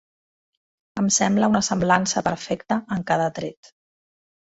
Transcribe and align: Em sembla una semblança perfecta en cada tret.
Em 1.01 1.11
sembla 1.19 1.51
una 1.53 1.63
semblança 1.69 2.25
perfecta 2.31 2.81
en 2.99 3.09
cada 3.15 3.33
tret. 3.41 3.75